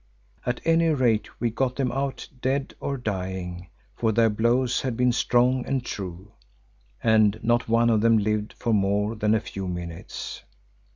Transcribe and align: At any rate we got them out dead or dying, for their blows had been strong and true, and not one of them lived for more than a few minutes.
At 0.47 0.61
any 0.65 0.87
rate 0.87 1.39
we 1.39 1.51
got 1.51 1.75
them 1.75 1.91
out 1.91 2.27
dead 2.41 2.73
or 2.79 2.97
dying, 2.97 3.67
for 3.95 4.11
their 4.11 4.31
blows 4.31 4.81
had 4.81 4.97
been 4.97 5.11
strong 5.11 5.63
and 5.67 5.85
true, 5.85 6.31
and 7.03 7.39
not 7.43 7.69
one 7.69 7.91
of 7.91 8.01
them 8.01 8.17
lived 8.17 8.53
for 8.53 8.73
more 8.73 9.13
than 9.15 9.35
a 9.35 9.39
few 9.39 9.67
minutes. 9.67 10.41